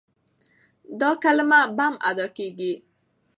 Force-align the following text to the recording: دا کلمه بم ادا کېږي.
دا 0.99 1.09
کلمه 1.23 1.59
بم 1.77 1.93
ادا 2.09 2.25
کېږي. 2.37 2.73